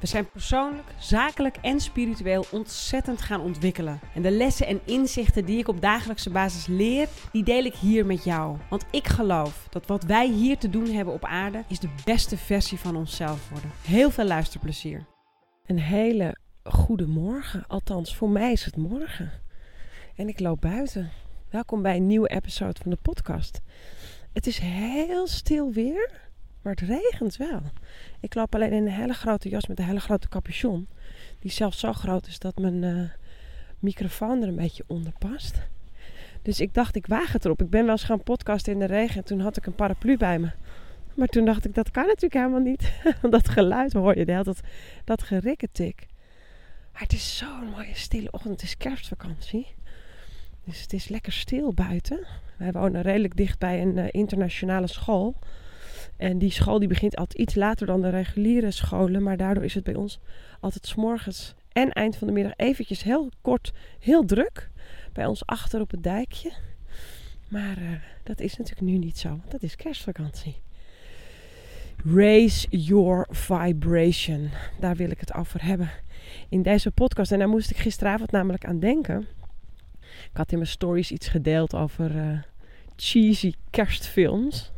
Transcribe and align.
We 0.00 0.06
zijn 0.06 0.30
persoonlijk, 0.30 0.88
zakelijk 0.98 1.56
en 1.56 1.80
spiritueel 1.80 2.44
ontzettend 2.50 3.22
gaan 3.22 3.40
ontwikkelen. 3.40 4.00
En 4.14 4.22
de 4.22 4.30
lessen 4.30 4.66
en 4.66 4.80
inzichten 4.84 5.44
die 5.44 5.58
ik 5.58 5.68
op 5.68 5.80
dagelijkse 5.80 6.30
basis 6.30 6.66
leer, 6.66 7.08
die 7.32 7.44
deel 7.44 7.64
ik 7.64 7.74
hier 7.74 8.06
met 8.06 8.24
jou. 8.24 8.56
Want 8.70 8.84
ik 8.90 9.06
geloof 9.06 9.66
dat 9.70 9.86
wat 9.86 10.04
wij 10.04 10.28
hier 10.28 10.58
te 10.58 10.70
doen 10.70 10.90
hebben 10.90 11.14
op 11.14 11.24
aarde, 11.24 11.64
is 11.68 11.78
de 11.78 11.94
beste 12.04 12.36
versie 12.36 12.78
van 12.78 12.96
onszelf 12.96 13.48
worden. 13.50 13.70
Heel 13.82 14.10
veel 14.10 14.24
luisterplezier. 14.24 15.06
Een 15.66 15.80
hele 15.80 16.36
goede 16.62 17.06
morgen, 17.06 17.64
althans 17.66 18.16
voor 18.16 18.30
mij 18.30 18.52
is 18.52 18.64
het 18.64 18.76
morgen. 18.76 19.30
En 20.16 20.28
ik 20.28 20.40
loop 20.40 20.60
buiten. 20.60 21.10
Welkom 21.50 21.82
bij 21.82 21.96
een 21.96 22.06
nieuwe 22.06 22.28
episode 22.28 22.80
van 22.82 22.90
de 22.90 22.98
podcast. 23.02 23.60
Het 24.32 24.46
is 24.46 24.58
heel 24.58 25.26
stil 25.26 25.72
weer. 25.72 26.25
Maar 26.66 26.74
het 26.74 26.88
regent 26.88 27.36
wel. 27.36 27.60
Ik 28.20 28.34
loop 28.34 28.54
alleen 28.54 28.72
in 28.72 28.86
een 28.86 28.92
hele 28.92 29.12
grote 29.12 29.48
jas 29.48 29.66
met 29.66 29.78
een 29.78 29.84
hele 29.84 30.00
grote 30.00 30.28
capuchon. 30.28 30.88
Die 31.40 31.50
zelfs 31.50 31.78
zo 31.78 31.92
groot 31.92 32.26
is 32.26 32.38
dat 32.38 32.58
mijn 32.58 32.82
uh, 32.82 33.08
microfoon 33.78 34.42
er 34.42 34.48
een 34.48 34.56
beetje 34.56 34.84
onder 34.86 35.12
past. 35.18 35.60
Dus 36.42 36.60
ik 36.60 36.74
dacht, 36.74 36.96
ik 36.96 37.06
waag 37.06 37.32
het 37.32 37.44
erop. 37.44 37.62
Ik 37.62 37.70
ben 37.70 37.82
wel 37.82 37.90
eens 37.90 38.04
gaan 38.04 38.22
podcasten 38.22 38.72
in 38.72 38.78
de 38.78 38.84
regen. 38.84 39.16
En 39.16 39.24
toen 39.24 39.40
had 39.40 39.56
ik 39.56 39.66
een 39.66 39.74
paraplu 39.74 40.16
bij 40.16 40.38
me. 40.38 40.50
Maar 41.14 41.28
toen 41.28 41.44
dacht 41.44 41.64
ik, 41.64 41.74
dat 41.74 41.90
kan 41.90 42.06
natuurlijk 42.06 42.34
helemaal 42.34 42.60
niet. 42.60 42.92
Dat 43.30 43.48
geluid 43.48 43.92
hoor 43.92 44.18
je, 44.18 44.24
de 44.24 44.40
dat, 44.42 44.60
dat 45.04 45.22
gerikketik. 45.22 46.06
Maar 46.92 47.02
het 47.02 47.12
is 47.12 47.36
zo'n 47.36 47.70
mooie 47.70 47.94
stille 47.94 48.30
ochtend. 48.30 48.52
Het 48.52 48.62
is 48.62 48.76
kerstvakantie. 48.76 49.66
Dus 50.64 50.80
het 50.80 50.92
is 50.92 51.08
lekker 51.08 51.32
stil 51.32 51.72
buiten. 51.72 52.26
Wij 52.56 52.72
wonen 52.72 53.02
redelijk 53.02 53.36
dicht 53.36 53.58
bij 53.58 53.82
een 53.82 53.96
uh, 53.96 54.04
internationale 54.10 54.86
school. 54.86 55.34
En 56.16 56.38
die 56.38 56.50
school 56.50 56.78
die 56.78 56.88
begint 56.88 57.16
altijd 57.16 57.40
iets 57.40 57.54
later 57.54 57.86
dan 57.86 58.00
de 58.00 58.08
reguliere 58.08 58.70
scholen. 58.70 59.22
Maar 59.22 59.36
daardoor 59.36 59.64
is 59.64 59.74
het 59.74 59.84
bij 59.84 59.94
ons 59.94 60.20
altijd 60.60 60.86
s'morgens 60.86 61.54
en 61.72 61.92
eind 61.92 62.16
van 62.16 62.26
de 62.26 62.32
middag 62.32 62.52
eventjes 62.56 63.02
heel 63.02 63.30
kort, 63.40 63.72
heel 63.98 64.24
druk. 64.24 64.70
Bij 65.12 65.26
ons 65.26 65.46
achter 65.46 65.80
op 65.80 65.90
het 65.90 66.02
dijkje. 66.02 66.52
Maar 67.48 67.78
uh, 67.78 67.90
dat 68.22 68.40
is 68.40 68.56
natuurlijk 68.56 68.86
nu 68.86 68.98
niet 68.98 69.18
zo, 69.18 69.28
want 69.28 69.50
dat 69.50 69.62
is 69.62 69.76
kerstvakantie. 69.76 70.60
Raise 72.14 72.66
your 72.70 73.26
vibration. 73.30 74.50
Daar 74.80 74.96
wil 74.96 75.10
ik 75.10 75.20
het 75.20 75.34
over 75.34 75.64
hebben. 75.64 75.90
In 76.48 76.62
deze 76.62 76.90
podcast. 76.90 77.32
En 77.32 77.38
daar 77.38 77.48
moest 77.48 77.70
ik 77.70 77.76
gisteravond 77.76 78.30
namelijk 78.30 78.64
aan 78.64 78.78
denken. 78.78 79.26
Ik 80.02 80.36
had 80.36 80.52
in 80.52 80.58
mijn 80.58 80.70
stories 80.70 81.10
iets 81.10 81.28
gedeeld 81.28 81.74
over 81.74 82.16
uh, 82.16 82.38
cheesy 82.96 83.52
kerstfilms. 83.70 84.72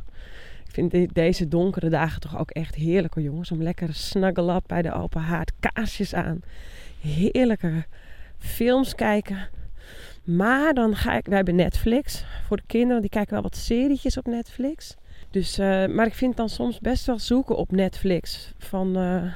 Ik 0.68 0.74
vind 0.74 1.14
deze 1.14 1.48
donkere 1.48 1.88
dagen 1.88 2.20
toch 2.20 2.38
ook 2.38 2.50
echt 2.50 2.74
heerlijk 2.74 3.14
jongens. 3.14 3.50
Om 3.50 3.62
lekker 3.62 3.94
snuggle 3.94 4.54
up 4.54 4.64
bij 4.66 4.82
de 4.82 4.92
open 4.92 5.20
haard. 5.20 5.52
Kaarsjes 5.60 6.14
aan. 6.14 6.40
Heerlijke 7.00 7.84
films 8.38 8.94
kijken. 8.94 9.48
Maar 10.24 10.74
dan 10.74 10.96
ga 10.96 11.16
ik... 11.16 11.26
Wij 11.26 11.36
hebben 11.36 11.54
Netflix. 11.54 12.24
Voor 12.46 12.56
de 12.56 12.62
kinderen. 12.66 13.00
Die 13.00 13.10
kijken 13.10 13.32
wel 13.32 13.42
wat 13.42 13.56
serietjes 13.56 14.16
op 14.16 14.26
Netflix. 14.26 14.96
Dus, 15.30 15.58
uh, 15.58 15.86
maar 15.86 16.06
ik 16.06 16.14
vind 16.14 16.36
dan 16.36 16.48
soms 16.48 16.78
best 16.78 17.06
wel 17.06 17.18
zoeken 17.18 17.56
op 17.56 17.70
Netflix. 17.70 18.52
Van... 18.58 18.98
Uh, 18.98 19.32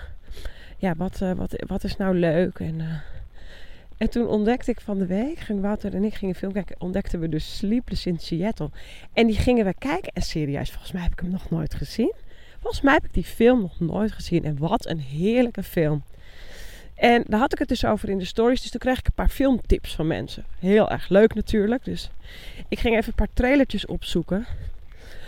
ja, 0.78 0.94
wat, 0.96 1.20
uh, 1.22 1.33
wat, 1.33 1.64
wat 1.67 1.84
is 1.84 1.96
nou 1.96 2.19
leuk? 2.19 2.58
En 2.58 2.80
en 4.02 4.11
toen 4.11 4.29
ontdekte 4.29 4.70
ik 4.70 4.80
van 4.80 4.98
de 4.98 5.07
week, 5.07 5.39
ging 5.39 5.61
Wouter 5.61 5.95
en 5.95 6.05
ik 6.05 6.14
gingen 6.14 6.35
film 6.35 6.52
kijken, 6.52 6.77
ontdekten 6.79 7.20
we 7.20 7.29
dus 7.29 7.57
Sleepless 7.57 8.07
in 8.07 8.18
Seattle. 8.18 8.70
En 9.13 9.27
die 9.27 9.36
gingen 9.36 9.64
we 9.64 9.74
kijken. 9.79 10.13
En 10.13 10.23
serieus, 10.23 10.70
volgens 10.70 10.92
mij 10.92 11.02
heb 11.02 11.13
ik 11.13 11.20
hem 11.20 11.30
nog 11.30 11.51
nooit 11.51 11.74
gezien. 11.74 12.13
Volgens 12.61 12.83
mij 12.83 12.92
heb 12.92 13.05
ik 13.05 13.14
die 13.14 13.24
film 13.24 13.61
nog 13.61 13.80
nooit 13.80 14.13
gezien. 14.13 14.45
En 14.45 14.58
wat 14.58 14.86
een 14.86 15.01
heerlijke 15.01 15.63
film. 15.63 16.02
En 16.95 17.24
daar 17.27 17.40
had 17.40 17.52
ik 17.52 17.58
het 17.58 17.68
dus 17.68 17.85
over 17.85 18.08
in 18.08 18.18
de 18.18 18.24
stories. 18.24 18.61
Dus 18.61 18.70
toen 18.70 18.80
kreeg 18.80 18.98
ik 18.98 19.07
een 19.07 19.13
paar 19.14 19.29
filmtips 19.29 19.95
van 19.95 20.07
mensen. 20.07 20.45
Heel 20.58 20.90
erg 20.90 21.08
leuk 21.08 21.34
natuurlijk. 21.34 21.84
Dus 21.84 22.11
ik 22.69 22.79
ging 22.79 22.96
even 22.96 23.08
een 23.08 23.14
paar 23.14 23.34
trailertjes 23.34 23.86
opzoeken. 23.86 24.46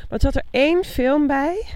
Maar 0.09 0.19
er 0.19 0.21
zat 0.21 0.35
er 0.35 0.45
één 0.51 0.85
film 0.85 1.27
bij. 1.27 1.67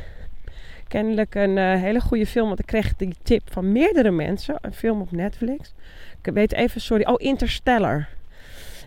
Kennelijk 0.88 1.34
een 1.34 1.56
uh, 1.56 1.75
hele 1.75 2.00
goede 2.00 2.26
film. 2.26 2.47
Want 2.47 2.59
ik 2.59 2.66
kreeg 2.66 2.97
die 2.97 3.15
tip 3.22 3.53
van 3.53 3.72
meerdere 3.72 4.10
mensen. 4.10 4.59
Een 4.60 4.72
film 4.72 5.00
op 5.00 5.10
Netflix. 5.10 5.75
Ik 6.22 6.32
weet 6.32 6.53
even, 6.53 6.81
sorry. 6.81 7.04
Oh, 7.04 7.15
Interstellar. 7.16 8.09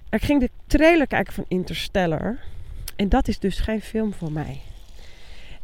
Ik 0.09 0.21
ging 0.21 0.39
de 0.39 0.49
trailer 0.67 1.07
kijken 1.07 1.33
van 1.33 1.45
Interstellar. 1.47 2.37
En 2.95 3.09
dat 3.09 3.27
is 3.27 3.39
dus 3.39 3.59
geen 3.59 3.81
film 3.81 4.13
voor 4.13 4.31
mij. 4.31 4.61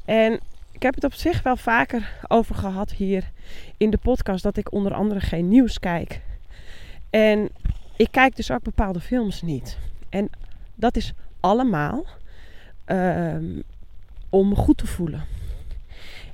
En 0.05 0.39
ik 0.71 0.83
heb 0.83 0.95
het 0.95 1.03
op 1.03 1.13
zich 1.13 1.43
wel 1.43 1.57
vaker 1.57 2.11
over 2.27 2.55
gehad 2.55 2.91
hier 2.91 3.31
in 3.77 3.89
de 3.89 3.97
podcast. 3.97 4.43
Dat 4.43 4.57
ik 4.57 4.71
onder 4.71 4.93
andere 4.93 5.19
geen 5.19 5.47
nieuws 5.47 5.79
kijk. 5.79 6.21
En 7.09 7.49
ik 7.95 8.07
kijk 8.11 8.35
dus 8.35 8.51
ook 8.51 8.63
bepaalde 8.63 8.99
films 8.99 9.41
niet. 9.41 9.77
En 10.09 10.29
dat 10.75 10.95
is 10.95 11.13
allemaal 11.39 12.05
um, 12.85 13.63
om 14.29 14.49
me 14.49 14.55
goed 14.55 14.77
te 14.77 14.87
voelen. 14.87 15.36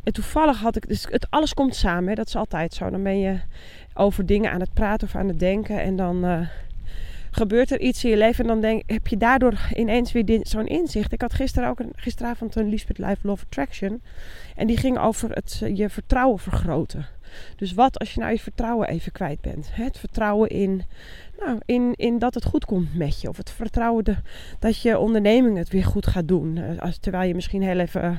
En 0.04 0.14
toevallig 0.14 0.60
had 0.60 0.76
ik, 0.76 0.88
dus 0.88 1.06
het, 1.10 1.28
alles 1.30 1.54
komt 1.54 1.76
samen, 1.76 2.10
hè? 2.10 2.16
dat 2.16 2.28
is 2.28 2.36
altijd 2.36 2.74
zo. 2.74 2.90
Dan 2.90 3.04
ben 3.04 3.20
je 3.20 3.40
over 3.94 4.26
dingen 4.26 4.52
aan 4.52 4.60
het 4.60 4.74
praten 4.74 5.08
of 5.08 5.16
aan 5.16 5.28
het 5.28 5.40
denken 5.40 5.82
en 5.82 5.96
dan 5.96 6.26
uh, 6.26 6.48
gebeurt 7.32 7.72
er 7.72 7.80
iets 7.80 8.04
in 8.04 8.10
je 8.10 8.18
leven 8.18 8.44
en 8.44 8.50
dan 8.50 8.62
denk, 8.62 8.84
heb 8.86 9.08
je 9.08 9.18
daardoor 9.18 9.60
ineens 9.76 10.12
weer 10.12 10.40
zo'n 10.42 10.68
inzicht. 10.68 11.12
Ik 11.12 11.22
had 11.22 11.34
gisteren 11.34 11.70
ook 11.70 11.80
een, 11.80 11.94
gisteravond 11.96 12.56
een 12.56 12.70
Lisbeth 12.70 12.98
Live 12.98 13.18
Love 13.22 13.46
Attraction 13.46 14.02
en 14.56 14.68
die 14.68 14.78
ging 14.78 15.00
over 15.00 15.32
het 15.32 15.60
uh, 15.64 15.78
je 15.78 15.90
vertrouwen 15.90 16.40
vergroten. 16.40 17.06
Dus 17.56 17.74
wat 17.74 18.00
als 18.00 18.14
je 18.14 18.20
nou 18.20 18.32
je 18.32 18.40
vertrouwen 18.40 18.88
even 18.88 19.12
kwijt 19.12 19.42
bent? 19.42 19.70
Het 19.72 19.98
vertrouwen 19.98 20.50
in 20.50 20.84
nou, 21.46 21.60
in, 21.66 21.94
in 21.96 22.20
dat 22.20 22.34
het 22.34 22.46
goed 22.46 22.66
komt 22.66 22.96
met 22.96 23.22
je. 23.22 23.30
Of 23.30 23.38
het 23.38 23.50
vertrouwen 23.50 24.24
dat 24.60 24.82
je 24.82 24.98
onderneming 24.98 25.58
het 25.58 25.70
weer 25.70 25.86
goed 25.86 26.08
gaat 26.08 26.28
doen. 26.28 26.58
Eh, 26.58 26.80
als, 26.80 26.98
terwijl 26.98 27.28
je 27.28 27.36
misschien 27.36 27.62
heel 27.62 27.80
even 27.80 28.04
uh, 28.04 28.18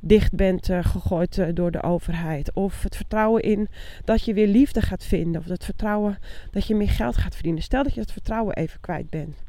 dicht 0.00 0.32
bent 0.32 0.68
uh, 0.68 0.84
gegooid 0.84 1.56
door 1.56 1.70
de 1.70 1.82
overheid. 1.82 2.52
Of 2.52 2.82
het 2.82 2.96
vertrouwen 2.96 3.42
in 3.42 3.68
dat 4.04 4.24
je 4.24 4.34
weer 4.34 4.46
liefde 4.46 4.80
gaat 4.80 5.04
vinden. 5.04 5.40
Of 5.40 5.46
het 5.46 5.64
vertrouwen 5.64 6.18
dat 6.50 6.66
je 6.66 6.74
meer 6.74 6.90
geld 6.90 7.16
gaat 7.16 7.34
verdienen. 7.34 7.62
Stel 7.62 7.82
dat 7.82 7.94
je 7.94 8.00
het 8.00 8.12
vertrouwen 8.12 8.54
even 8.54 8.80
kwijt 8.80 9.10
bent. 9.10 9.42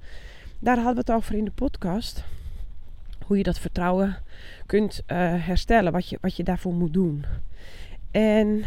Daar 0.59 0.75
hadden 0.75 0.93
we 0.93 0.99
het 0.99 1.11
over 1.11 1.35
in 1.35 1.45
de 1.45 1.51
podcast. 1.51 2.23
Hoe 3.25 3.37
je 3.37 3.43
dat 3.43 3.59
vertrouwen 3.59 4.17
kunt 4.65 5.01
herstellen. 5.05 5.91
Wat 5.91 6.09
je, 6.09 6.17
wat 6.21 6.35
je 6.35 6.43
daarvoor 6.43 6.73
moet 6.73 6.93
doen. 6.93 7.25
En 8.11 8.63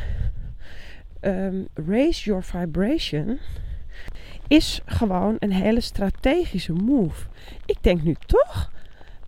um, 1.21 1.69
raise 1.75 2.25
your 2.25 2.43
vibration 2.43 3.39
is 4.49 4.81
gewoon 4.87 5.37
een 5.39 5.53
hele 5.53 5.81
strategische 5.81 6.73
move. 6.73 7.27
Ik 7.67 7.83
denk 7.83 8.03
nu 8.03 8.17
toch 8.27 8.73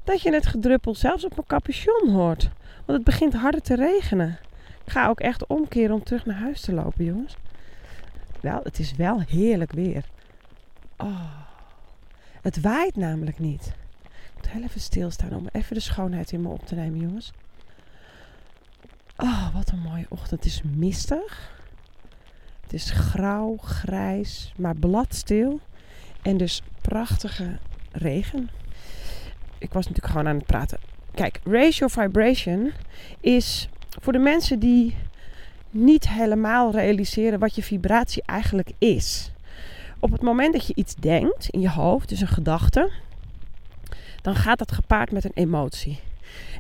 dat 0.05 0.23
je 0.23 0.33
het 0.33 0.47
gedruppel 0.47 0.95
zelfs 0.95 1.25
op 1.25 1.35
mijn 1.35 1.47
capuchon 1.47 2.11
hoort. 2.11 2.51
Want 2.75 2.99
het 2.99 3.05
begint 3.05 3.35
harder 3.35 3.63
te 3.63 3.75
regenen. 3.75 4.39
Ik 4.85 4.93
ga 4.93 5.09
ook 5.09 5.21
echt 5.21 5.47
omkeren 5.47 5.95
om 5.95 6.03
terug 6.03 6.27
naar 6.27 6.37
huis 6.37 6.61
te 6.61 6.73
lopen, 6.73 7.05
jongens. 7.05 7.37
Wel, 8.41 8.61
het 8.63 8.79
is 8.79 8.93
wel 8.93 9.21
heerlijk 9.21 9.73
weer. 9.73 10.05
Oh, 10.97 11.37
het 12.43 12.61
waait 12.61 12.97
namelijk 12.97 13.39
niet. 13.39 13.73
Ik 14.03 14.35
moet 14.37 14.49
heel 14.51 14.63
even 14.63 14.81
stilstaan 14.81 15.35
om 15.35 15.47
even 15.53 15.75
de 15.75 15.81
schoonheid 15.81 16.33
in 16.33 16.43
me 16.43 16.49
op 16.49 16.67
te 16.67 16.75
nemen, 16.75 17.01
jongens. 17.01 17.33
Oh, 19.17 19.55
wat 19.55 19.71
een 19.71 19.79
mooie 19.79 20.07
ochtend. 20.09 20.45
Het 20.45 20.53
is 20.53 20.63
mistig. 20.63 21.59
Het 22.71 22.81
is 22.81 22.91
grauw, 22.91 23.57
grijs, 23.57 24.53
maar 24.57 24.77
bladstil. 24.77 25.61
En 26.23 26.37
dus 26.37 26.63
prachtige 26.81 27.59
regen. 27.93 28.51
Ik 29.59 29.73
was 29.73 29.87
natuurlijk 29.87 30.13
gewoon 30.13 30.29
aan 30.29 30.37
het 30.37 30.47
praten. 30.47 30.79
Kijk, 31.15 31.41
your 31.45 31.91
vibration 31.91 32.73
is 33.21 33.69
voor 34.01 34.13
de 34.13 34.19
mensen 34.19 34.59
die 34.59 34.97
niet 35.71 36.09
helemaal 36.09 36.73
realiseren 36.73 37.39
wat 37.39 37.55
je 37.55 37.63
vibratie 37.63 38.23
eigenlijk 38.27 38.71
is. 38.79 39.33
Op 39.99 40.13
het 40.13 40.23
moment 40.23 40.53
dat 40.53 40.67
je 40.67 40.75
iets 40.75 40.95
denkt 40.95 41.49
in 41.49 41.61
je 41.61 41.71
hoofd, 41.71 42.09
dus 42.09 42.21
een 42.21 42.29
gedachte, 42.29 42.91
dan 44.23 44.35
gaat 44.35 44.59
dat 44.59 44.73
gepaard 44.73 45.13
met 45.13 45.25
een 45.25 45.35
emotie. 45.35 46.01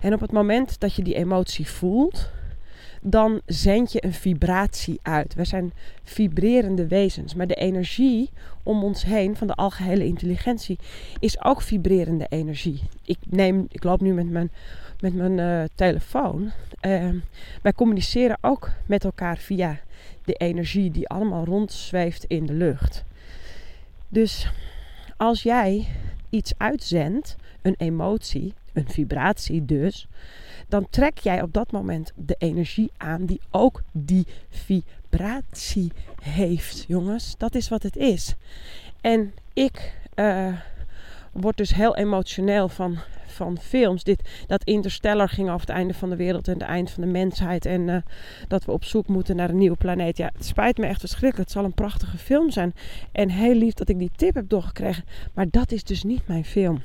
En 0.00 0.14
op 0.14 0.20
het 0.20 0.32
moment 0.32 0.80
dat 0.80 0.94
je 0.94 1.02
die 1.02 1.14
emotie 1.14 1.68
voelt, 1.68 2.30
dan 3.00 3.40
zend 3.46 3.92
je 3.92 4.04
een 4.04 4.12
vibratie 4.12 4.98
uit. 5.02 5.34
We 5.34 5.44
zijn 5.44 5.72
vibrerende 6.02 6.86
wezens. 6.86 7.34
Maar 7.34 7.46
de 7.46 7.54
energie 7.54 8.30
om 8.62 8.84
ons 8.84 9.04
heen 9.04 9.36
van 9.36 9.46
de 9.46 9.54
algehele 9.54 10.04
intelligentie 10.04 10.78
is 11.18 11.44
ook 11.44 11.62
vibrerende 11.62 12.26
energie. 12.28 12.82
Ik, 13.04 13.18
neem, 13.28 13.66
ik 13.70 13.84
loop 13.84 14.00
nu 14.00 14.12
met 14.12 14.30
mijn, 14.30 14.50
met 15.00 15.14
mijn 15.14 15.38
uh, 15.38 15.68
telefoon. 15.74 16.50
Uh, 16.86 17.08
wij 17.62 17.72
communiceren 17.72 18.38
ook 18.40 18.70
met 18.86 19.04
elkaar 19.04 19.36
via 19.36 19.80
de 20.24 20.34
energie 20.34 20.90
die 20.90 21.08
allemaal 21.08 21.44
rondzweeft 21.44 22.24
in 22.24 22.46
de 22.46 22.52
lucht. 22.52 23.04
Dus 24.08 24.52
als 25.16 25.42
jij 25.42 25.86
iets 26.30 26.52
uitzendt, 26.56 27.36
een 27.62 27.74
emotie, 27.78 28.54
een 28.72 28.88
vibratie 28.88 29.64
dus, 29.64 30.08
dan 30.68 30.86
trek 30.90 31.18
jij 31.18 31.42
op 31.42 31.52
dat 31.52 31.72
moment 31.72 32.12
de 32.16 32.34
energie 32.38 32.90
aan 32.96 33.24
die 33.24 33.40
ook 33.50 33.82
die 33.92 34.26
vibratie 34.48 35.92
heeft, 36.22 36.84
jongens. 36.88 37.34
Dat 37.38 37.54
is 37.54 37.68
wat 37.68 37.82
het 37.82 37.96
is. 37.96 38.34
En 39.00 39.34
ik 39.52 39.94
uh, 40.14 40.52
word 41.32 41.56
dus 41.56 41.74
heel 41.74 41.96
emotioneel 41.96 42.68
van, 42.68 42.98
van 43.26 43.58
films. 43.58 44.04
Dit, 44.04 44.44
dat 44.46 44.64
Interstellar 44.64 45.28
ging 45.28 45.48
over 45.48 45.60
het 45.60 45.76
einde 45.76 45.94
van 45.94 46.10
de 46.10 46.16
wereld 46.16 46.48
en 46.48 46.52
het 46.52 46.62
eind 46.62 46.90
van 46.90 47.02
de 47.02 47.08
mensheid. 47.08 47.66
En 47.66 47.88
uh, 47.88 47.96
dat 48.48 48.64
we 48.64 48.72
op 48.72 48.84
zoek 48.84 49.08
moeten 49.08 49.36
naar 49.36 49.50
een 49.50 49.58
nieuwe 49.58 49.76
planeet. 49.76 50.16
Ja, 50.16 50.30
het 50.34 50.46
spijt 50.46 50.78
me 50.78 50.86
echt 50.86 51.00
verschrikkelijk. 51.00 51.48
Het 51.48 51.58
zal 51.58 51.64
een 51.64 51.74
prachtige 51.74 52.18
film 52.18 52.50
zijn. 52.50 52.74
En 53.12 53.30
heel 53.30 53.54
lief 53.54 53.74
dat 53.74 53.88
ik 53.88 53.98
die 53.98 54.10
tip 54.16 54.34
heb 54.34 54.48
doorgekregen. 54.48 55.04
Maar 55.34 55.46
dat 55.50 55.72
is 55.72 55.84
dus 55.84 56.02
niet 56.02 56.26
mijn 56.26 56.44
film. 56.44 56.82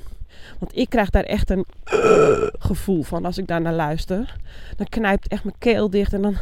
Want 0.60 0.78
ik 0.78 0.90
krijg 0.90 1.10
daar 1.10 1.24
echt 1.24 1.50
een 1.50 1.66
gevoel 2.70 3.04
van 3.04 3.26
als 3.26 3.38
ik 3.38 3.48
daar 3.48 3.62
naar 3.62 3.74
luister. 3.74 4.36
Dan 4.78 4.88
knijpt 4.90 5.28
echt 5.28 5.44
mijn 5.44 5.56
keel 5.60 5.90
dicht 5.90 6.14
en 6.14 6.22
dan 6.22 6.38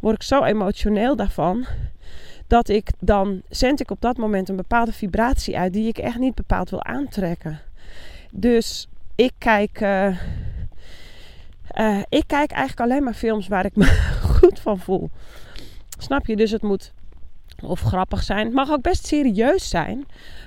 word 0.00 0.14
ik 0.14 0.22
zo 0.22 0.44
emotioneel 0.44 1.16
daarvan. 1.16 1.66
Dat 2.46 2.68
ik 2.68 2.90
dan 2.98 3.42
zend 3.48 3.80
ik 3.80 3.90
op 3.90 4.00
dat 4.00 4.16
moment 4.16 4.48
een 4.48 4.56
bepaalde 4.56 4.92
vibratie 4.92 5.58
uit 5.58 5.72
die 5.72 5.88
ik 5.88 5.98
echt 5.98 6.18
niet 6.18 6.34
bepaald 6.34 6.70
wil 6.70 6.84
aantrekken. 6.84 7.60
Dus 8.30 8.88
ik 9.14 9.32
kijk, 9.38 9.80
uh, 9.80 10.16
uh, 11.78 12.02
ik 12.08 12.24
kijk 12.26 12.50
eigenlijk 12.50 12.80
alleen 12.80 13.04
maar 13.04 13.14
films 13.14 13.48
waar 13.48 13.64
ik 13.64 13.76
me 13.76 13.86
goed 14.38 14.60
van 14.60 14.78
voel. 14.78 15.10
Snap 15.98 16.26
je? 16.26 16.36
Dus 16.36 16.50
het 16.50 16.62
moet 16.62 16.92
of 17.62 17.80
grappig 17.80 18.22
zijn. 18.22 18.44
Het 18.44 18.54
mag 18.54 18.70
ook 18.70 18.82
best 18.82 19.06
serieus 19.06 19.68
zijn. 19.68 20.06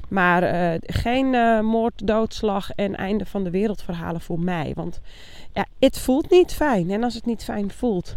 Maar 0.10 0.44
uh, 0.44 0.80
geen 0.82 1.34
uh, 1.34 1.60
moord, 1.60 2.08
doodslag 2.08 2.72
en 2.72 2.96
einde 2.96 3.26
van 3.26 3.44
de 3.44 3.50
wereldverhalen 3.50 4.22
voor 4.22 4.40
mij. 4.40 4.72
Want 4.76 5.02
ja, 5.54 5.66
het 5.80 6.00
voelt 6.00 6.30
niet 6.30 6.54
fijn. 6.54 6.92
En 6.92 7.04
als 7.04 7.14
het 7.14 7.26
niet 7.26 7.44
fijn 7.44 7.72
voelt, 7.72 8.16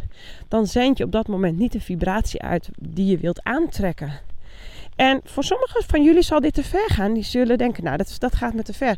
dan 0.49 0.67
zend 0.67 0.99
je 0.99 1.05
op 1.05 1.13
dat 1.13 1.29
moment 1.29 1.59
niet 1.59 1.73
de 1.73 1.81
vibratie 1.81 2.43
uit 2.43 2.69
die 2.79 3.07
je 3.07 3.19
wilt 3.19 3.43
aantrekken. 3.43 4.13
En 4.97 5.21
voor 5.25 5.45
sommigen 5.45 5.83
van 5.87 6.03
jullie 6.03 6.23
zal 6.23 6.41
dit 6.41 6.55
te 6.55 6.65
ver 6.65 6.91
gaan. 6.91 7.13
Die 7.13 7.25
zullen 7.25 7.59
denken, 7.59 7.85
nou, 7.85 7.97
dat, 7.97 8.17
dat 8.19 8.35
gaat 8.35 8.55
me 8.55 8.63
te 8.63 8.73
ver. 8.73 8.97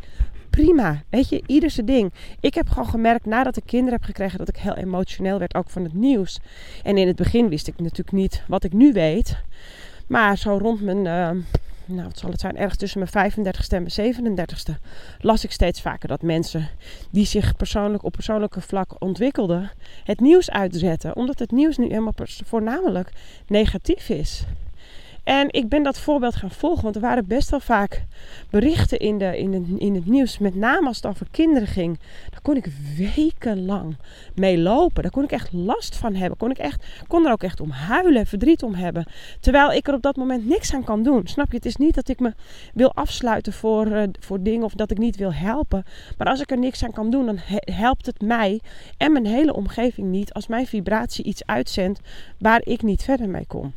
Prima, 0.50 1.02
weet 1.08 1.28
je, 1.28 1.42
ieder 1.46 1.70
zijn 1.70 1.86
ding. 1.86 2.12
Ik 2.40 2.54
heb 2.54 2.68
gewoon 2.68 2.88
gemerkt 2.88 3.26
nadat 3.26 3.56
ik 3.56 3.62
kinderen 3.66 3.94
heb 3.94 4.04
gekregen 4.04 4.38
dat 4.38 4.48
ik 4.48 4.56
heel 4.56 4.76
emotioneel 4.76 5.38
werd, 5.38 5.54
ook 5.54 5.70
van 5.70 5.82
het 5.82 5.94
nieuws. 5.94 6.38
En 6.82 6.98
in 6.98 7.06
het 7.06 7.16
begin 7.16 7.48
wist 7.48 7.68
ik 7.68 7.80
natuurlijk 7.80 8.12
niet 8.12 8.42
wat 8.48 8.64
ik 8.64 8.72
nu 8.72 8.92
weet. 8.92 9.36
Maar 10.08 10.38
zo 10.38 10.58
rond 10.58 10.80
mijn, 10.80 10.98
uh, 10.98 11.44
nou 11.84 12.02
wat 12.02 12.18
zal 12.18 12.30
het 12.30 12.40
zijn, 12.40 12.56
ergens 12.56 12.78
tussen 12.78 13.06
mijn 13.12 13.32
35ste 13.32 13.68
en 13.68 13.86
mijn 13.86 14.38
37ste, 14.38 14.72
las 15.20 15.44
ik 15.44 15.52
steeds 15.52 15.80
vaker 15.80 16.08
dat 16.08 16.22
mensen 16.22 16.68
die 17.10 17.26
zich 17.26 17.56
persoonlijk 17.56 18.02
op 18.02 18.12
persoonlijke 18.12 18.60
vlak 18.60 18.94
ontwikkelden, 18.98 19.70
het 20.04 20.20
nieuws 20.20 20.50
uitzetten. 20.50 21.16
Omdat 21.16 21.38
het 21.38 21.50
nieuws 21.50 21.76
nu 21.76 21.86
helemaal 21.86 22.14
voornamelijk 22.44 23.12
negatief 23.46 24.08
is. 24.08 24.44
En 25.28 25.46
ik 25.50 25.68
ben 25.68 25.82
dat 25.82 25.98
voorbeeld 25.98 26.36
gaan 26.36 26.50
volgen, 26.50 26.82
want 26.82 26.94
er 26.94 27.00
waren 27.00 27.26
best 27.26 27.50
wel 27.50 27.60
vaak 27.60 28.04
berichten 28.50 28.98
in, 28.98 29.18
de, 29.18 29.38
in, 29.38 29.78
in 29.78 29.94
het 29.94 30.06
nieuws, 30.06 30.38
met 30.38 30.54
name 30.54 30.86
als 30.86 30.96
het 30.96 31.06
over 31.06 31.26
kinderen 31.30 31.68
ging. 31.68 31.98
Daar 32.30 32.40
kon 32.42 32.56
ik 32.56 32.68
wekenlang 32.96 33.96
mee 34.34 34.58
lopen. 34.58 35.02
Daar 35.02 35.12
kon 35.12 35.24
ik 35.24 35.32
echt 35.32 35.52
last 35.52 35.96
van 35.96 36.14
hebben. 36.14 36.38
Kon 36.38 36.50
ik 36.50 36.58
echt, 36.58 36.84
kon 37.06 37.26
er 37.26 37.32
ook 37.32 37.42
echt 37.42 37.60
om 37.60 37.70
huilen, 37.70 38.26
verdriet 38.26 38.62
om 38.62 38.74
hebben. 38.74 39.06
Terwijl 39.40 39.72
ik 39.72 39.88
er 39.88 39.94
op 39.94 40.02
dat 40.02 40.16
moment 40.16 40.46
niks 40.46 40.74
aan 40.74 40.84
kan 40.84 41.02
doen. 41.02 41.26
Snap 41.26 41.50
je? 41.50 41.56
Het 41.56 41.66
is 41.66 41.76
niet 41.76 41.94
dat 41.94 42.08
ik 42.08 42.20
me 42.20 42.34
wil 42.74 42.92
afsluiten 42.94 43.52
voor, 43.52 43.86
uh, 43.86 44.02
voor 44.20 44.42
dingen 44.42 44.64
of 44.64 44.72
dat 44.72 44.90
ik 44.90 44.98
niet 44.98 45.16
wil 45.16 45.32
helpen. 45.32 45.84
Maar 46.18 46.26
als 46.26 46.40
ik 46.40 46.50
er 46.50 46.58
niks 46.58 46.84
aan 46.84 46.92
kan 46.92 47.10
doen, 47.10 47.26
dan 47.26 47.38
helpt 47.60 48.06
het 48.06 48.20
mij 48.20 48.60
en 48.96 49.12
mijn 49.12 49.26
hele 49.26 49.54
omgeving 49.54 50.08
niet 50.08 50.32
als 50.32 50.46
mijn 50.46 50.66
vibratie 50.66 51.24
iets 51.24 51.46
uitzendt 51.46 52.00
waar 52.38 52.60
ik 52.64 52.82
niet 52.82 53.02
verder 53.02 53.28
mee 53.28 53.46
kom. 53.46 53.72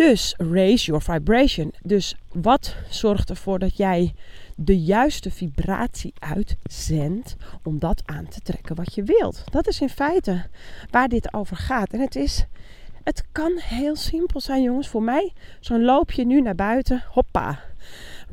Dus 0.00 0.34
raise 0.38 0.86
your 0.86 1.02
vibration. 1.02 1.72
Dus 1.82 2.14
wat 2.32 2.76
zorgt 2.88 3.30
ervoor 3.30 3.58
dat 3.58 3.76
jij 3.76 4.14
de 4.56 4.80
juiste 4.80 5.30
vibratie 5.30 6.12
uitzendt 6.18 7.36
om 7.62 7.78
dat 7.78 8.02
aan 8.04 8.28
te 8.28 8.40
trekken 8.40 8.76
wat 8.76 8.94
je 8.94 9.02
wilt? 9.02 9.44
Dat 9.50 9.68
is 9.68 9.80
in 9.80 9.88
feite 9.88 10.46
waar 10.90 11.08
dit 11.08 11.34
over 11.34 11.56
gaat. 11.56 11.92
En 11.92 12.00
het 12.00 12.16
is, 12.16 12.46
het 13.04 13.24
kan 13.32 13.52
heel 13.56 13.96
simpel 13.96 14.40
zijn, 14.40 14.62
jongens. 14.62 14.88
Voor 14.88 15.02
mij, 15.02 15.32
zo'n 15.60 15.84
loopje 15.84 16.24
nu 16.24 16.40
naar 16.40 16.54
buiten, 16.54 17.04
hoppa. 17.08 17.58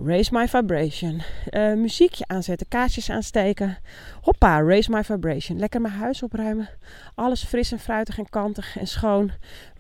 Raise 0.06 0.34
my 0.34 0.48
vibration. 0.48 1.22
Uh, 1.52 1.74
muziekje 1.74 2.24
aanzetten, 2.28 2.68
kaarsjes 2.68 3.10
aansteken. 3.10 3.78
Hoppa, 4.22 4.62
raise 4.62 4.92
my 4.92 5.04
vibration. 5.04 5.60
Lekker 5.60 5.82
mijn 5.82 5.94
huis 5.94 6.24
opruimen. 6.24 6.70
Alles 7.16 7.44
fris 7.44 7.72
en 7.72 7.80
fruitig 7.80 8.18
en 8.18 8.30
kantig 8.30 8.78
en 8.78 8.88
schoon. 8.88 9.32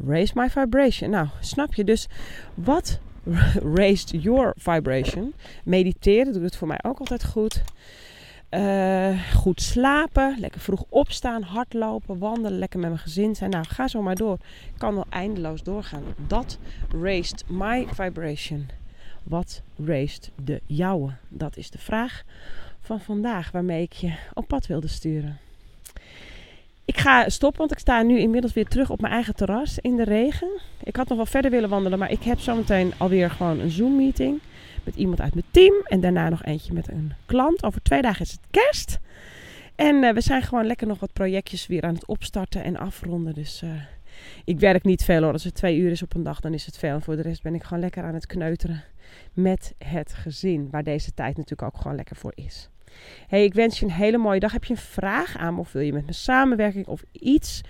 Raise 0.07 0.34
my 0.36 0.50
vibration. 0.50 1.10
Nou, 1.10 1.28
snap 1.39 1.74
je? 1.74 1.84
Dus 1.84 2.07
wat 2.54 3.00
raised 3.75 4.24
your 4.24 4.54
vibration? 4.56 5.34
Mediteren 5.63 6.34
doet 6.34 6.44
het 6.44 6.56
voor 6.56 6.68
mij 6.68 6.80
ook 6.81 7.00
altijd 7.00 7.25
goed. 7.25 7.62
Uh, 8.51 9.33
goed 9.33 9.61
slapen, 9.61 10.39
lekker 10.39 10.61
vroeg 10.61 10.83
opstaan, 10.89 11.41
hardlopen, 11.41 12.17
wandelen, 12.17 12.59
lekker 12.59 12.79
met 12.79 12.89
mijn 12.89 13.01
gezin 13.01 13.35
zijn. 13.35 13.49
Nou, 13.49 13.65
ga 13.67 13.88
zo 13.88 14.01
maar 14.01 14.15
door. 14.15 14.38
Ik 14.73 14.77
kan 14.77 14.95
wel 14.95 15.05
eindeloos 15.09 15.63
doorgaan. 15.63 16.03
Dat 16.27 16.57
raised 17.01 17.44
my 17.47 17.88
vibration. 17.91 18.69
Wat 19.23 19.61
raised 19.85 20.31
de 20.44 20.61
jouwe? 20.65 21.11
Dat 21.29 21.57
is 21.57 21.69
de 21.69 21.77
vraag 21.77 22.23
van 22.81 22.99
vandaag 22.99 23.51
waarmee 23.51 23.81
ik 23.81 23.94
je 23.94 24.13
op 24.33 24.47
pad 24.47 24.67
wilde 24.67 24.88
sturen. 24.88 25.38
Ik 26.85 26.97
ga 26.97 27.29
stoppen, 27.29 27.59
want 27.59 27.71
ik 27.71 27.79
sta 27.79 28.01
nu 28.01 28.19
inmiddels 28.19 28.53
weer 28.53 28.67
terug 28.67 28.89
op 28.89 29.01
mijn 29.01 29.13
eigen 29.13 29.35
terras 29.35 29.79
in 29.79 29.95
de 29.95 30.03
regen. 30.03 30.50
Ik 30.83 30.95
had 30.95 31.07
nog 31.07 31.17
wel 31.17 31.25
verder 31.25 31.51
willen 31.51 31.69
wandelen, 31.69 32.00
maar 32.00 32.11
ik 32.11 32.23
heb 32.23 32.39
zometeen 32.39 32.93
alweer 32.97 33.29
gewoon 33.29 33.59
een 33.59 33.71
Zoom-meeting 33.71 34.39
met 34.88 34.95
iemand 34.95 35.22
uit 35.22 35.34
mijn 35.34 35.45
team. 35.51 35.74
En 35.84 36.01
daarna 36.01 36.30
nog 36.30 36.44
eentje 36.44 36.74
met 36.74 36.89
een 36.92 37.13
klant. 37.25 37.63
Over 37.63 37.81
twee 37.81 38.01
dagen 38.01 38.22
is 38.22 38.31
het 38.31 38.48
kerst. 38.51 39.00
En 39.75 39.95
uh, 39.95 40.13
we 40.13 40.22
zijn 40.22 40.42
gewoon 40.42 40.66
lekker 40.66 40.88
nog 40.88 41.00
wat 41.00 41.13
projectjes 41.13 41.67
weer 41.67 41.84
aan 41.84 41.94
het 41.94 42.06
opstarten 42.06 42.63
en 42.63 42.77
afronden. 42.77 43.34
Dus 43.34 43.62
uh, 43.63 43.70
ik 44.46 44.60
werk 44.60 44.84
niet 44.84 45.03
veel 45.03 45.22
hoor. 45.24 45.32
Als 45.32 45.44
het 45.44 45.56
twee 45.56 45.77
uur 45.77 45.91
is 45.91 46.01
op 46.01 46.15
een 46.15 46.24
dag, 46.24 46.39
dan 46.39 46.53
is 46.53 46.65
het 46.65 46.77
veel. 46.77 46.94
En 46.94 47.01
voor 47.01 47.15
de 47.15 47.22
rest 47.22 47.44
ben 47.44 47.56
ik 47.56 47.63
gewoon 47.63 47.79
lekker 47.79 48.03
aan 48.03 48.13
het 48.13 48.25
kneuteren 48.25 48.84
met 49.34 49.74
het 49.77 50.13
gezin. 50.13 50.67
Waar 50.72 50.84
deze 50.84 51.13
tijd 51.13 51.38
natuurlijk 51.38 51.74
ook 51.74 51.82
gewoon 51.82 51.98
lekker 51.98 52.15
voor 52.15 52.32
is. 52.36 52.70
Hey, 53.27 53.44
ik 53.44 53.53
wens 53.53 53.79
je 53.79 53.86
een 53.86 53.91
hele 53.91 54.17
mooie 54.17 54.39
dag. 54.39 54.51
Heb 54.51 54.63
je 54.63 54.74
een 54.74 54.79
vraag 54.79 55.38
aan 55.38 55.53
me 55.53 55.60
of 55.60 55.72
wil 55.72 55.82
je 55.82 55.94
met 55.94 56.06
me 56.06 56.13
samenwerking 56.13 56.88
of 56.88 57.03
iets? 57.12 57.62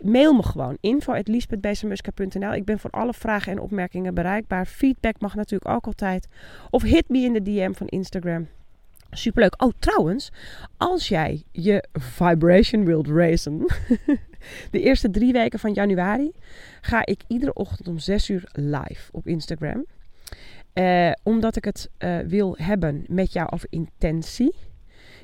Mail 0.00 0.34
me 0.34 0.42
gewoon 0.42 0.76
info.liesbethbezemuska.nl 0.80 2.54
Ik 2.54 2.64
ben 2.64 2.78
voor 2.78 2.90
alle 2.90 3.12
vragen 3.12 3.52
en 3.52 3.60
opmerkingen 3.60 4.14
bereikbaar. 4.14 4.66
Feedback 4.66 5.20
mag 5.20 5.34
natuurlijk 5.34 5.70
ook 5.70 5.86
altijd. 5.86 6.28
Of 6.70 6.82
hit 6.82 7.08
me 7.08 7.18
in 7.18 7.32
de 7.32 7.42
DM 7.42 7.72
van 7.72 7.86
Instagram. 7.86 8.48
Superleuk. 9.10 9.62
Oh, 9.62 9.72
trouwens, 9.78 10.32
als 10.76 11.08
jij 11.08 11.42
je 11.52 11.84
vibration 11.92 12.84
wilt 12.84 13.08
racen, 13.08 13.58
de 14.70 14.80
eerste 14.80 15.10
drie 15.10 15.32
weken 15.32 15.58
van 15.58 15.72
januari 15.72 16.32
ga 16.80 17.06
ik 17.06 17.20
iedere 17.26 17.52
ochtend 17.52 17.88
om 17.88 17.98
6 17.98 18.30
uur 18.30 18.48
live 18.52 19.12
op 19.12 19.26
Instagram. 19.26 19.86
Uh, 20.74 21.12
omdat 21.22 21.56
ik 21.56 21.64
het 21.64 21.90
uh, 21.98 22.18
wil 22.18 22.56
hebben 22.58 23.04
met 23.08 23.32
jou 23.32 23.48
over 23.50 23.66
intentie. 23.70 24.54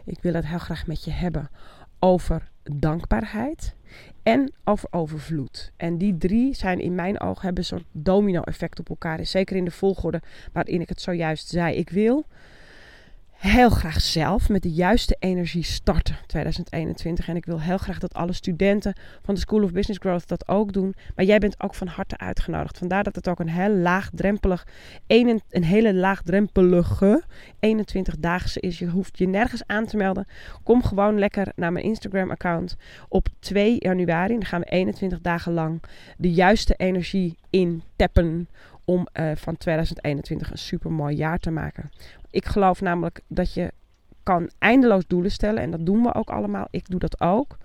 Ik 0.04 0.18
wil 0.22 0.34
het 0.34 0.46
heel 0.46 0.58
graag 0.58 0.86
met 0.86 1.04
je 1.04 1.10
hebben 1.10 1.50
over 1.98 2.50
dankbaarheid 2.62 3.74
en 4.22 4.52
over 4.64 4.88
overvloed. 4.90 5.72
En 5.76 5.98
die 5.98 6.18
drie 6.18 6.54
zijn 6.54 6.80
in 6.80 6.94
mijn 6.94 7.20
ogen 7.20 7.42
hebben 7.42 7.58
een 7.58 7.68
soort 7.68 7.84
domino-effect 7.92 8.78
op 8.78 8.88
elkaar. 8.88 9.26
Zeker 9.26 9.56
in 9.56 9.64
de 9.64 9.70
volgorde 9.70 10.22
waarin 10.52 10.80
ik 10.80 10.88
het 10.88 11.00
zojuist 11.00 11.48
zei. 11.48 11.76
Ik 11.76 11.90
wil 11.90 12.26
heel 13.42 13.70
graag 13.70 14.00
zelf 14.00 14.48
met 14.48 14.62
de 14.62 14.70
juiste 14.70 15.16
energie 15.18 15.62
starten 15.62 16.16
2021. 16.26 17.28
En 17.28 17.36
ik 17.36 17.44
wil 17.44 17.60
heel 17.60 17.78
graag 17.78 17.98
dat 17.98 18.14
alle 18.14 18.32
studenten 18.32 18.96
van 19.22 19.34
de 19.34 19.40
School 19.40 19.62
of 19.62 19.72
Business 19.72 20.00
Growth 20.00 20.28
dat 20.28 20.48
ook 20.48 20.72
doen. 20.72 20.94
Maar 21.16 21.24
jij 21.24 21.38
bent 21.38 21.62
ook 21.62 21.74
van 21.74 21.86
harte 21.86 22.18
uitgenodigd. 22.18 22.78
Vandaar 22.78 23.04
dat 23.04 23.14
het 23.14 23.28
ook 23.28 23.40
een 23.40 23.48
heel 23.48 23.74
laagdrempelig, 23.74 24.66
een, 25.06 25.42
een 25.50 25.64
hele 25.64 25.94
laagdrempelige 25.94 27.22
21-daagse 27.66 28.60
is. 28.60 28.78
Je 28.78 28.86
hoeft 28.86 29.18
je 29.18 29.28
nergens 29.28 29.62
aan 29.66 29.86
te 29.86 29.96
melden. 29.96 30.26
Kom 30.62 30.82
gewoon 30.82 31.18
lekker 31.18 31.52
naar 31.56 31.72
mijn 31.72 31.84
Instagram 31.84 32.30
account 32.30 32.76
op 33.08 33.28
2 33.38 33.76
januari. 33.78 34.32
Dan 34.32 34.44
gaan 34.44 34.60
we 34.60 34.66
21 34.66 35.20
dagen 35.20 35.52
lang 35.52 35.82
de 36.16 36.32
juiste 36.32 36.74
energie 36.74 37.38
intappen 37.50 38.48
om 38.92 39.06
uh, 39.14 39.30
van 39.34 39.56
2021 39.56 40.50
een 40.50 40.58
super 40.58 40.92
mooi 40.92 41.16
jaar 41.16 41.38
te 41.38 41.50
maken. 41.50 41.90
Ik 42.30 42.44
geloof 42.44 42.80
namelijk 42.80 43.20
dat 43.26 43.54
je 43.54 43.72
kan 44.22 44.50
eindeloos 44.58 45.06
doelen 45.06 45.30
stellen 45.30 45.62
en 45.62 45.70
dat 45.70 45.86
doen 45.86 46.02
we 46.02 46.14
ook 46.14 46.30
allemaal. 46.30 46.66
Ik 46.70 46.88
doe 46.88 47.00
dat 47.00 47.20
ook. 47.20 47.58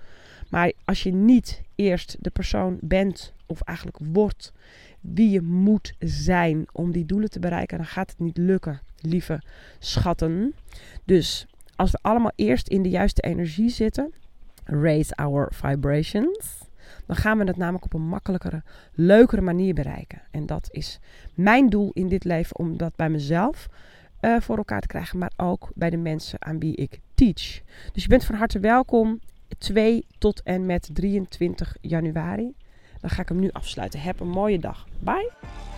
Maar 0.50 0.72
als 0.86 1.04
je 1.04 1.14
niet 1.14 1.62
eerst 1.76 2.18
de 2.20 2.30
persoon 2.30 2.78
bent 2.82 3.34
of 3.46 3.62
eigenlijk 3.62 3.98
wordt 4.02 4.54
wie 5.02 5.30
je 5.30 5.42
moet 5.42 5.94
zijn 6.00 6.66
om 6.72 6.92
die 6.92 7.06
doelen 7.06 7.30
te 7.30 7.40
bereiken, 7.40 7.78
dan 7.78 7.86
gaat 7.86 8.10
het 8.10 8.20
niet 8.20 8.38
lukken, 8.38 8.82
lieve 9.00 9.42
schatten. 9.80 10.56
Dus 11.06 11.48
als 11.76 11.92
we 11.92 12.00
allemaal 12.02 12.32
eerst 12.36 12.68
in 12.68 12.82
de 12.82 12.90
juiste 12.90 13.22
energie 13.22 13.70
zitten, 13.70 14.14
raise 14.64 15.16
our 15.16 15.52
vibrations 15.54 16.67
dan 17.08 17.16
gaan 17.16 17.38
we 17.38 17.44
het 17.44 17.58
namelijk 17.58 17.86
op 17.86 17.94
een 17.94 18.08
makkelijkere, 18.08 18.64
leukere 18.94 19.42
manier 19.42 19.74
bereiken. 19.74 20.22
En 20.32 20.46
dat 20.46 20.68
is 20.72 21.00
mijn 21.34 21.70
doel 21.70 21.92
in 21.94 22.08
dit 22.08 22.24
leven, 22.24 22.58
om 22.58 22.78
dat 22.78 22.96
bij 22.96 23.10
mezelf 23.10 23.68
uh, 24.22 24.40
voor 24.40 24.58
elkaar 24.58 24.82
te 24.82 24.88
krijgen, 24.88 25.20
maar 25.20 25.32
ook 25.36 25.70
bij 25.76 25.90
de 25.90 25.98
mensen 25.98 26.46
aan 26.46 26.60
wie 26.60 26.76
ik 26.76 27.00
teach. 27.14 27.62
Dus 27.94 28.04
je 28.04 28.10
bent 28.10 28.26
van 28.26 28.36
harte 28.36 28.60
welkom 28.60 29.20
2 29.58 30.06
tot 30.18 30.42
en 30.44 30.66
met 30.66 30.90
23 30.94 31.78
januari. 31.82 32.56
Dan 33.02 33.10
ga 33.10 33.22
ik 33.22 33.30
hem 33.30 33.40
nu 33.40 33.50
afsluiten. 33.52 34.00
Heb 34.00 34.20
een 34.20 34.30
mooie 34.30 34.60
dag. 34.60 34.88
Bye! 35.00 35.77